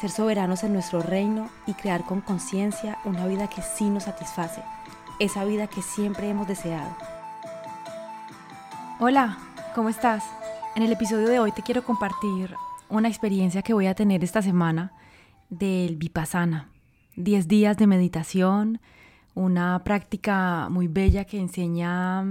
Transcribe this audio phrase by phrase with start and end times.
[0.00, 4.62] ser soberanos en nuestro reino y crear con conciencia una vida que sí nos satisface,
[5.20, 6.96] esa vida que siempre hemos deseado.
[9.00, 9.38] Hola,
[9.74, 10.24] ¿cómo estás?
[10.74, 12.54] En el episodio de hoy te quiero compartir
[12.88, 14.92] una experiencia que voy a tener esta semana
[15.50, 16.68] del Vipassana.
[17.16, 18.80] 10 días de meditación,
[19.34, 22.24] una práctica muy bella que enseña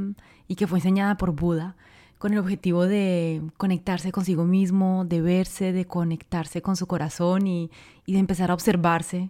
[0.47, 1.75] y que fue enseñada por Buda
[2.23, 7.69] con el objetivo de conectarse consigo mismo, de verse, de conectarse con su corazón y,
[8.07, 9.29] de empezar a observarse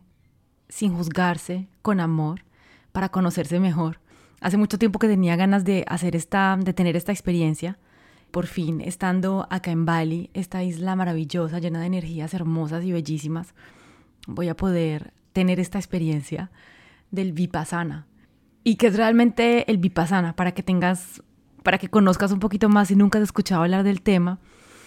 [0.70, 2.44] sin juzgarse, con amor,
[2.92, 4.00] para conocerse mejor.
[4.42, 7.80] Hace mucho tiempo que tenía ganas de hacer esta, de tener esta experiencia.
[8.30, 13.56] Por fin, estando acá en Bali, esta isla maravillosa, llena de energías hermosas y bellísimas,
[14.28, 16.52] voy a poder tener esta experiencia
[17.10, 18.06] del Vipassana.
[18.64, 20.36] ¿Y qué es realmente el Vipassana?
[20.36, 21.24] Para que tengas
[21.64, 24.39] para que conozcas un poquito más si nunca has escuchado hablar del tema.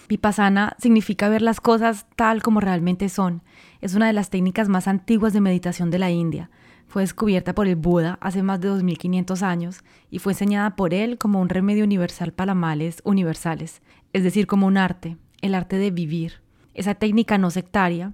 [0.07, 3.43] Vipassana significa ver las cosas tal como realmente son.
[3.81, 6.49] Es una de las técnicas más antiguas de meditación de la India.
[6.87, 11.17] Fue descubierta por el Buda hace más de 2500 años y fue enseñada por él
[11.17, 13.81] como un remedio universal para males universales,
[14.13, 16.41] es decir, como un arte, el arte de vivir.
[16.73, 18.13] Esa técnica no sectaria,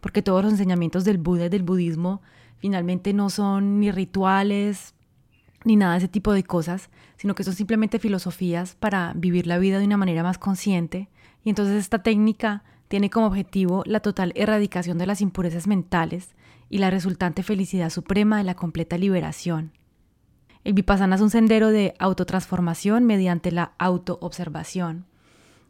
[0.00, 2.20] porque todos los enseñamientos del Buda y del budismo
[2.56, 4.94] finalmente no son ni rituales,
[5.64, 9.58] ni nada de ese tipo de cosas, sino que son simplemente filosofías para vivir la
[9.58, 11.08] vida de una manera más consciente.
[11.44, 16.34] Y entonces esta técnica tiene como objetivo la total erradicación de las impurezas mentales
[16.70, 19.72] y la resultante felicidad suprema de la completa liberación.
[20.64, 25.06] El vipassana es un sendero de autotransformación mediante la autoobservación.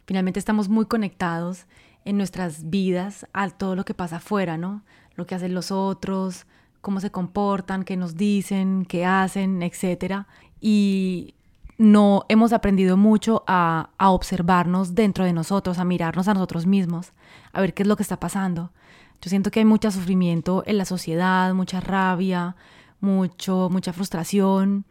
[0.06, 1.66] Finalmente estamos muy conectados
[2.04, 4.82] en nuestras vidas a todo lo que pasa afuera, ¿no?
[5.14, 6.46] Lo que hacen los otros,
[6.88, 10.22] cómo se comportan, qué nos dicen, qué hacen, etc.
[10.58, 11.34] Y
[11.76, 17.12] no hemos aprendido mucho a, a, observarnos dentro de nosotros, a mirarnos a nosotros mismos,
[17.52, 18.72] a ver qué es lo que está pasando.
[19.20, 22.56] Yo siento que hay mucho sufrimiento en la sociedad, mucha rabia,
[23.00, 24.86] mucho, mucha frustración.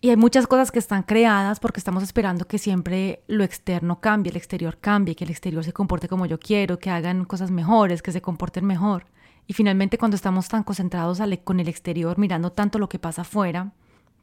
[0.00, 4.30] Y hay muchas cosas que están creadas porque estamos esperando que siempre lo externo cambie,
[4.30, 8.00] el exterior cambie, que el exterior se comporte como yo quiero, que hagan cosas mejores,
[8.00, 9.04] que se comporten mejor.
[9.46, 13.72] Y finalmente cuando estamos tan concentrados con el exterior, mirando tanto lo que pasa afuera,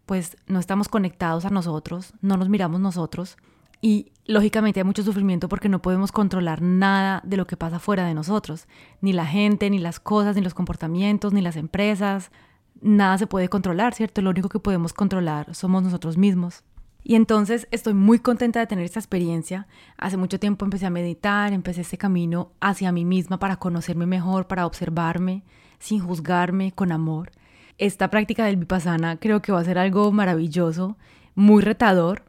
[0.06, 3.38] pues no estamos conectados a nosotros, no nos miramos nosotros.
[3.82, 8.06] Y lógicamente hay mucho sufrimiento porque no podemos controlar nada de lo que pasa fuera
[8.06, 8.68] de nosotros.
[9.02, 12.32] Ni la gente, ni las cosas, ni los comportamientos, ni las empresas.
[12.80, 14.22] Nada se puede controlar, ¿cierto?
[14.22, 16.64] Lo único que podemos controlar somos nosotros mismos.
[17.04, 19.68] Y entonces estoy muy contenta de tener esta experiencia.
[19.98, 24.48] Hace mucho tiempo empecé a meditar, empecé este camino hacia mí misma para conocerme mejor,
[24.48, 25.44] para observarme,
[25.80, 27.32] sin juzgarme, con amor.
[27.78, 30.98] Esta práctica del vipassana creo que va a ser algo maravilloso,
[31.34, 32.24] muy retador,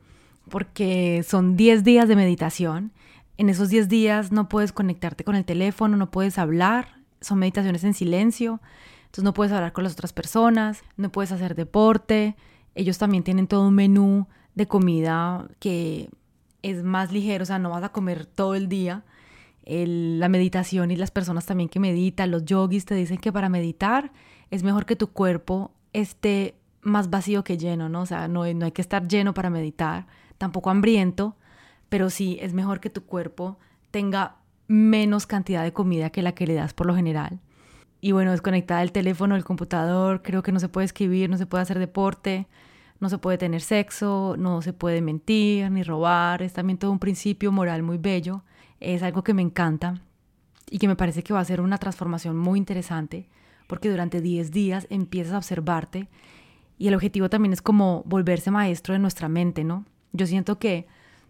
[0.48, 2.92] porque son 10 días de meditación.
[3.36, 7.84] En esos 10 días no puedes conectarte con el teléfono, no puedes hablar, son meditaciones
[7.84, 8.60] en silencio,
[9.02, 12.34] entonces no puedes hablar con las otras personas, no puedes hacer deporte.
[12.74, 16.10] Ellos también tienen todo un menú de comida que
[16.62, 19.04] es más ligero, o sea, no vas a comer todo el día.
[19.64, 24.12] la meditación y las personas también que meditan, los yogis te dicen que para meditar
[24.50, 28.02] es mejor que tu cuerpo esté más vacío que lleno, ¿no?
[28.02, 30.06] O sea, no, no hay que estar lleno para meditar,
[30.38, 31.36] tampoco hambriento,
[31.88, 33.58] pero sí es mejor que tu cuerpo
[33.90, 37.40] tenga menos cantidad de comida que la que le das por lo general.
[38.00, 41.46] Y bueno, desconectada el teléfono, el computador, creo que no se puede escribir, no se
[41.46, 42.48] puede hacer deporte,
[43.02, 47.00] no se puede tener sexo, no se puede mentir ni robar, es también todo un
[47.00, 48.44] principio moral muy bello,
[48.78, 50.00] es algo que me encanta
[50.70, 53.28] y que me parece que va a ser una transformación muy interesante
[53.66, 56.08] porque durante 10 días empiezas a observarte
[56.78, 59.84] y el objetivo también es como volverse maestro de nuestra mente, ¿no?
[60.12, 60.86] Yo siento que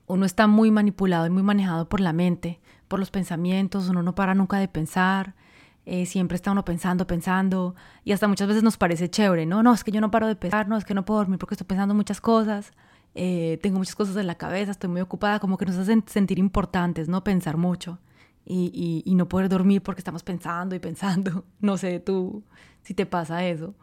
[0.07, 4.15] uno está muy manipulado y muy manejado por la mente, por los pensamientos, uno no
[4.15, 5.37] para nunca de pensar,
[5.85, 7.75] Eh, siempre está uno pensando, pensando,
[8.05, 9.65] y hasta muchas veces nos parece chévere, ¿no?
[9.65, 11.55] No, es que yo no paro de pensar, no, es que no puedo dormir porque
[11.55, 12.73] estoy pensando muchas cosas,
[13.17, 16.39] eh, tengo muchas cosas en la cabeza, estoy muy ocupada, como que nos hacen sentir
[16.39, 17.25] importantes, ¿no?
[17.25, 17.99] Pensar mucho
[18.45, 21.45] y, y no poder dormir porque estamos pensando y pensando.
[21.61, 22.45] No sé tú
[22.83, 23.75] si te pasa eso,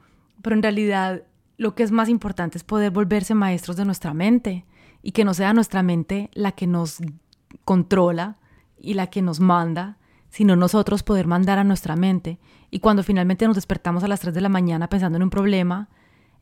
[0.41, 1.23] pero en realidad
[1.57, 4.65] lo que es más importante es poder volverse maestros de nuestra mente
[5.01, 6.99] y que no sea nuestra mente la que nos
[7.65, 8.37] controla
[8.77, 9.97] y la que nos manda,
[10.29, 12.39] sino nosotros poder mandar a nuestra mente.
[12.71, 15.89] Y cuando finalmente nos despertamos a las 3 de la mañana pensando en un problema,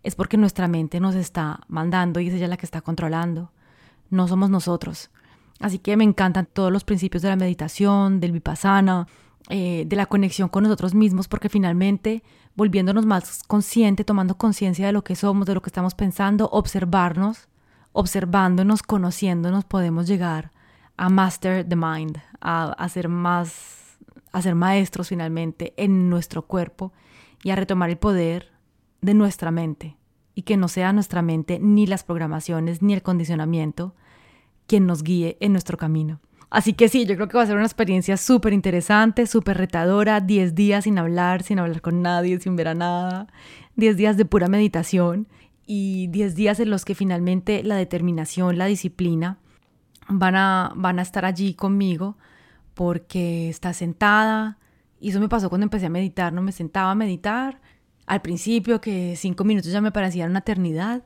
[0.03, 3.51] es porque nuestra mente nos está mandando y es ella la que está controlando.
[4.09, 5.09] No somos nosotros.
[5.59, 9.07] Así que me encantan todos los principios de la meditación, del vipassana,
[9.49, 12.23] eh, de la conexión con nosotros mismos, porque finalmente,
[12.55, 17.47] volviéndonos más consciente, tomando conciencia de lo que somos, de lo que estamos pensando, observarnos,
[17.93, 20.51] observándonos, conociéndonos, podemos llegar
[20.97, 23.97] a master the mind, a, a ser más,
[24.31, 26.91] a ser maestros finalmente en nuestro cuerpo
[27.43, 28.51] y a retomar el poder
[29.01, 29.95] de nuestra mente
[30.33, 33.95] y que no sea nuestra mente ni las programaciones ni el condicionamiento
[34.67, 36.19] quien nos guíe en nuestro camino.
[36.49, 40.21] Así que sí, yo creo que va a ser una experiencia súper interesante, súper retadora,
[40.21, 43.27] 10 días sin hablar, sin hablar con nadie, sin ver a nada,
[43.75, 45.27] 10 días de pura meditación
[45.65, 49.39] y 10 días en los que finalmente la determinación, la disciplina
[50.07, 52.17] van a, van a estar allí conmigo
[52.73, 54.57] porque está sentada.
[54.99, 57.61] Y eso me pasó cuando empecé a meditar, no me sentaba a meditar.
[58.05, 61.03] Al principio, que cinco minutos ya me parecían una eternidad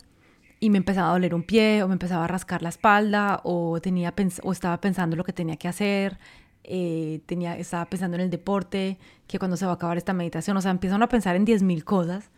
[0.59, 3.81] y me empezaba a doler un pie o me empezaba a rascar la espalda o,
[3.81, 4.13] tenía
[4.43, 6.19] o estaba pensando lo que tenía que hacer,
[6.63, 10.55] eh, tenía, estaba pensando en el deporte, que cuando se va a acabar esta meditación,
[10.57, 12.29] o sea, empiezo a pensar en 10.000 cosas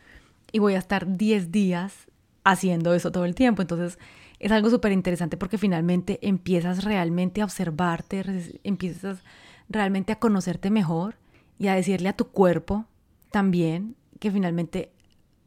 [0.53, 2.07] y voy a estar 10 días
[2.45, 3.61] haciendo eso todo el tiempo.
[3.61, 3.99] Entonces,
[4.43, 8.25] es algo súper interesante porque finalmente empiezas realmente a observarte,
[8.63, 9.23] empiezas
[9.69, 11.15] realmente a conocerte mejor
[11.57, 12.85] y a decirle a tu cuerpo
[13.31, 14.91] también que finalmente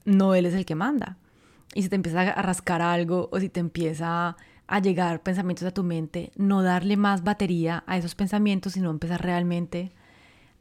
[0.07, 1.19] no él es el que manda.
[1.75, 5.75] Y si te empieza a rascar algo o si te empieza a llegar pensamientos a
[5.75, 9.93] tu mente, no darle más batería a esos pensamientos, sino empezar realmente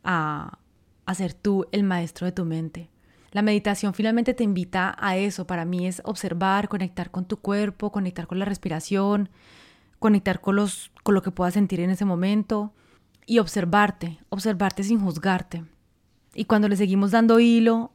[0.03, 0.59] a,
[1.05, 2.89] a ser tú el maestro de tu mente.
[3.35, 5.45] La meditación finalmente te invita a eso.
[5.45, 9.27] Para mí es observar, conectar con tu cuerpo, conectar con la respiración,
[9.99, 12.71] conectar con, los, con lo que puedas sentir en ese momento
[13.25, 15.65] y observarte, observarte sin juzgarte.
[16.33, 17.91] Y cuando le seguimos dando hilo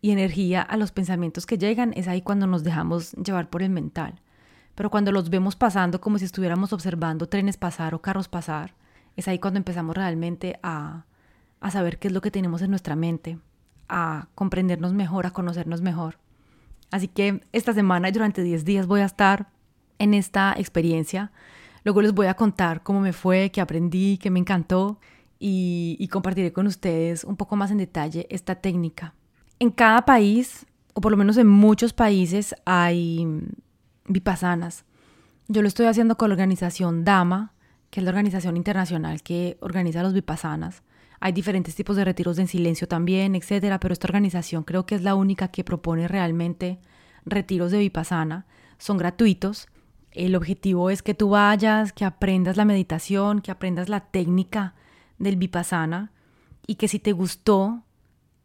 [0.00, 3.68] y energía a los pensamientos que llegan, es ahí cuando nos dejamos llevar por el
[3.68, 4.22] mental.
[4.74, 8.74] Pero cuando los vemos pasando como si estuviéramos observando trenes pasar o carros pasar,
[9.16, 11.04] es ahí cuando empezamos realmente a,
[11.60, 13.38] a saber qué es lo que tenemos en nuestra mente
[13.88, 16.18] a comprendernos mejor, a conocernos mejor.
[16.90, 19.48] Así que esta semana y durante 10 días voy a estar
[19.98, 21.32] en esta experiencia.
[21.84, 24.98] Luego les voy a contar cómo me fue, qué aprendí, qué me encantó
[25.38, 29.14] y, compartiré con ustedes un poco más en detalle esta técnica.
[29.58, 33.26] En cada país, o por lo menos en muchos países, hay
[34.06, 34.84] vipassanas.
[35.48, 37.52] Yo lo estoy haciendo con la organización DAMA,
[37.90, 40.82] que es la organización internacional que organiza los vipassanas.
[41.20, 45.02] Hay diferentes tipos de retiros en silencio también, etcétera, pero esta organización creo que es
[45.02, 46.78] la única que propone realmente
[47.24, 48.46] retiros de vipassana.
[48.78, 49.66] Son gratuitos.
[50.12, 54.74] El objetivo es que tú vayas, que aprendas la meditación, que aprendas la técnica
[55.18, 56.12] del vipassana
[56.66, 57.82] y que si te gustó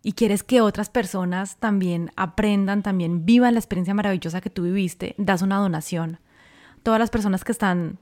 [0.01, 5.15] y quieres que otras personas también aprendan, también vivan la experiencia maravillosa que tú viviste,
[5.17, 6.19] das una donación.
[6.81, 7.99] Todas las personas que están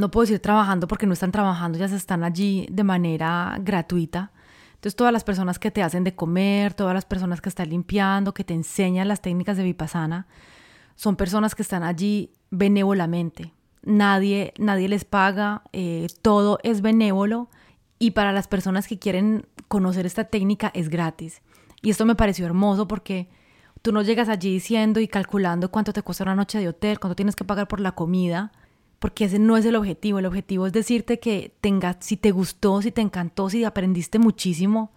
[0.00, 4.32] no puedo decir trabajando porque no están trabajando, ya se están allí de manera gratuita.
[4.74, 8.32] Entonces todas las personas que te hacen de comer, todas las personas que están limpiando,
[8.32, 10.26] que te enseñan las técnicas de vipassana,
[10.96, 13.52] son personas que están allí benévolamente.
[13.82, 17.50] Nadie, nadie les paga, eh, todo es benévolo
[17.98, 21.42] y para las personas que quieren conocer esta técnica es gratis.
[21.82, 23.28] Y esto me pareció hermoso porque
[23.82, 27.16] tú no llegas allí diciendo y calculando cuánto te cuesta una noche de hotel, cuánto
[27.16, 28.52] tienes que pagar por la comida,
[29.00, 30.20] porque ese no es el objetivo.
[30.20, 34.92] El objetivo es decirte que tenga, si te gustó, si te encantó, si aprendiste muchísimo,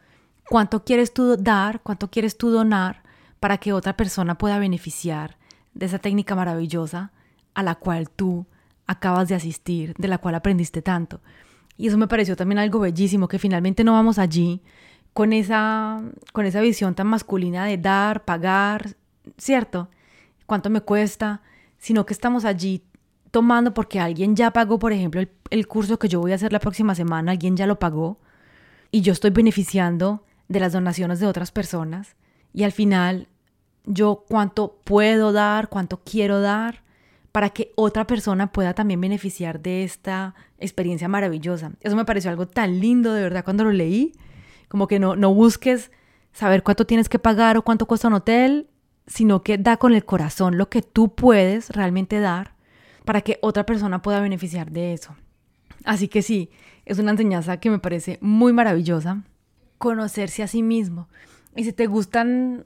[0.50, 3.02] cuánto quieres tú dar, cuánto quieres tú donar
[3.40, 5.38] para que otra persona pueda beneficiar
[5.74, 7.12] de esa técnica maravillosa
[7.54, 8.46] a la cual tú
[8.86, 11.22] acabas de asistir, de la cual aprendiste tanto.
[11.78, 14.62] Y eso me pareció también algo bellísimo, que finalmente no vamos allí
[15.14, 16.02] con esa,
[16.34, 18.96] con esa visión tan masculina de dar, pagar,
[19.38, 19.90] ¿cierto?
[20.46, 21.42] ¿Cuánto me cuesta?
[21.78, 22.84] Sino que estamos allí
[23.34, 26.60] tomando porque alguien ya pagó, por ejemplo, el, curso que yo voy a hacer la
[26.60, 28.20] próxima semana, alguien ya lo pagó
[28.92, 32.16] y yo estoy beneficiando de las donaciones de otras personas
[32.54, 33.28] y al final
[33.86, 36.84] yo cuánto puedo dar, cuánto quiero dar
[37.32, 41.72] para que otra persona pueda también beneficiar de esta experiencia maravillosa.
[41.82, 44.14] Eso me pareció algo tan lindo de verdad cuando lo leí,
[44.68, 45.90] Como que no, no busques
[46.34, 48.68] saber cuánto tienes que pagar o cuánto cuesta un hotel,
[49.08, 52.53] sino que da con el corazón lo que tú puedes realmente dar
[53.06, 55.16] para que otra persona pueda beneficiar de eso.
[55.84, 56.50] Así que sí,
[56.86, 59.24] es una enseñanza que me parece muy maravillosa,
[59.78, 61.08] conocerse a sí mismo.
[61.56, 62.66] Y si te gustan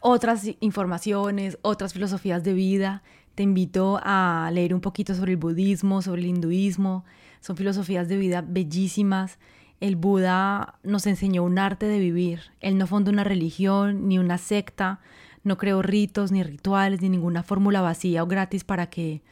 [0.00, 3.02] otras informaciones, otras filosofías de vida,
[3.34, 7.04] te invito a leer un poquito sobre el budismo, sobre el hinduismo.
[7.40, 9.38] Son filosofías de vida bellísimas.
[9.80, 12.40] El Buda nos enseñó un arte de vivir.
[12.60, 15.00] Él no fundó una religión ni una secta,
[15.42, 19.22] no creó ritos ni rituales ni ninguna fórmula vacía o gratis para que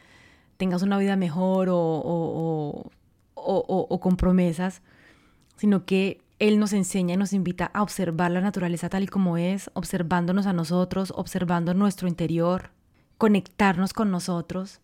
[0.58, 2.90] tengas una vida mejor o,
[3.34, 4.82] o, con promesas,
[5.56, 9.38] sino que Él nos enseña y nos invita a observar la naturaleza tal y como
[9.38, 12.70] es, observándonos a nosotros, observando nuestro interior,
[13.16, 14.80] conectarnos con nosotros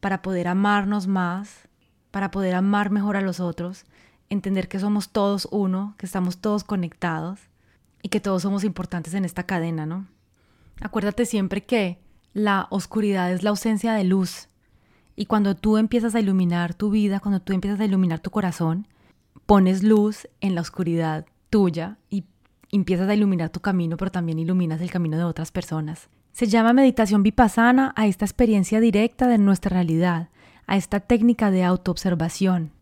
[0.00, 1.68] para poder amarnos más,
[2.10, 3.84] para poder amar mejor a los otros,
[4.30, 7.40] entender que somos todos uno, que estamos todos conectados
[8.02, 10.06] y que todos somos importantes en esta cadena, ¿no?
[10.80, 11.98] Acuérdate siempre que
[12.32, 14.49] la oscuridad es la ausencia de luz
[15.20, 18.88] y cuando tú empiezas a iluminar tu vida, cuando tú empiezas a iluminar tu corazón,
[19.44, 22.24] pones luz en la oscuridad tuya y
[22.72, 26.08] empiezas a iluminar tu camino, pero también iluminas el camino de otras personas.
[26.32, 30.30] Se llama meditación vipassana a esta experiencia directa de nuestra realidad,
[30.66, 32.72] a esta técnica de autoobservación.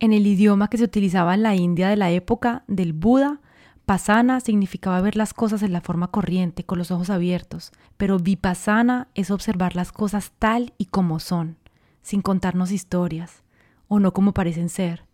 [0.00, 3.42] En el idioma que se utilizaba en la India de la época del Buda,
[3.84, 9.08] Pasana significaba ver las cosas en la forma corriente, con los ojos abiertos, pero vipassana
[9.14, 11.58] es observar las cosas tal y como son
[12.04, 13.42] sin contarnos historias,
[13.88, 15.04] o no como parecen ser.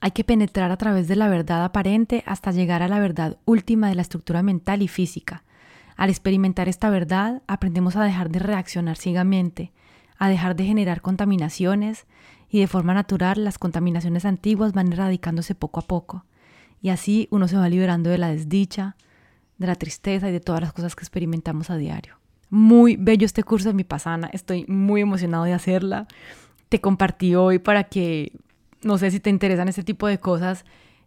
[0.00, 3.88] Hay que penetrar a través de la verdad aparente hasta llegar a la verdad última
[3.88, 5.42] de la estructura mental y física.
[5.96, 9.72] Al experimentar esta verdad, aprendemos a dejar de reaccionar ciegamente,
[10.18, 12.06] a dejar de generar contaminaciones,
[12.48, 16.24] y de forma natural las contaminaciones antiguas van erradicándose poco a poco.
[16.80, 18.96] Y así uno se va liberando de la desdicha,
[19.58, 22.18] de la tristeza y de todas las cosas que experimentamos a diario.
[22.50, 26.06] Muy bello este curso de mi pasana, estoy muy emocionado de hacerla.
[26.68, 28.32] Te compartí hoy para que,
[28.82, 30.64] no sé si te interesan este tipo de cosas,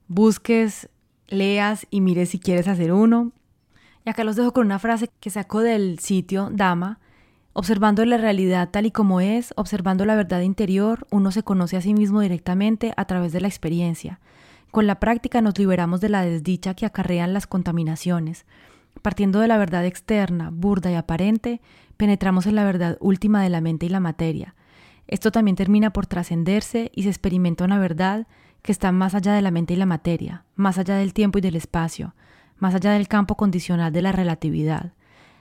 [0.07, 0.89] busques,
[1.27, 3.31] leas y mires si quieres hacer uno.
[4.05, 6.99] Y acá los dejo con una frase que saco del sitio Dama.
[7.53, 11.81] Observando la realidad tal y como es, observando la verdad interior, uno se conoce a
[11.81, 14.19] sí mismo directamente a través de la experiencia.
[14.71, 18.45] Con la práctica nos liberamos de la desdicha que acarrean las contaminaciones.
[19.01, 21.61] Partiendo de la verdad externa, burda y aparente,
[21.97, 24.55] penetramos en la verdad última de la mente y la materia.
[25.07, 28.27] Esto también termina por trascenderse y se experimenta una verdad
[28.61, 31.41] que está más allá de la mente y la materia, más allá del tiempo y
[31.41, 32.13] del espacio,
[32.57, 34.93] más allá del campo condicional de la relatividad.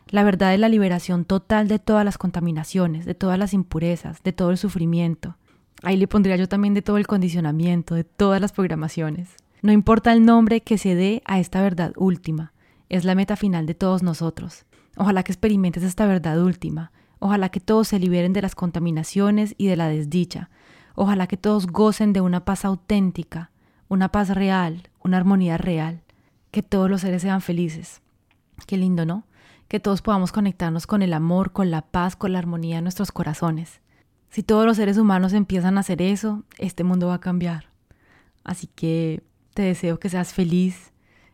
[0.09, 4.33] La verdad es la liberación total de todas las contaminaciones, de todas las impurezas, de
[4.33, 5.37] todo el sufrimiento.
[5.83, 9.37] Ahí le pondría yo también de todo el condicionamiento, de todas las programaciones.
[9.61, 12.53] No importa el nombre que se dé a esta verdad última,
[12.89, 14.65] es la meta final de todos nosotros.
[14.97, 16.93] Ojalá que experimentes esta verdad última.
[17.19, 20.51] Ojalá que todos se liberen de las contaminaciones y de la desdicha.
[20.95, 23.51] Ojalá que todos gocen de una paz auténtica,
[23.89, 26.03] una paz real, una armonía real.
[26.51, 28.01] Que todos los seres sean felices.
[28.67, 29.25] Qué lindo, ¿no?
[29.69, 33.13] Que todos podamos conectarnos con el amor, con la paz, con la armonía en nuestros
[33.13, 33.81] corazones.
[34.31, 37.69] Si todos los seres humanos empiezan a hacer eso, este mundo va a cambiar.
[38.45, 39.23] Así que
[39.55, 40.93] te deseo que seas feliz,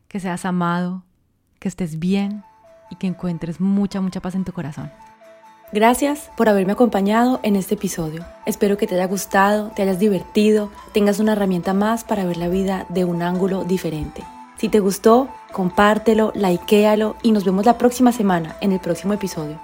[0.08, 1.04] que seas amado,
[1.64, 2.44] que estés bien
[2.90, 4.92] y que encuentres mucha, mucha paz en tu corazón.
[5.72, 8.22] Gracias por haberme acompañado en este episodio.
[8.44, 12.48] Espero que te haya gustado, te hayas divertido, tengas una herramienta más para ver la
[12.48, 14.22] vida de un ángulo diferente.
[14.58, 19.58] Si te gustó, compártelo, likealo y nos vemos la próxima semana en el próximo episodio.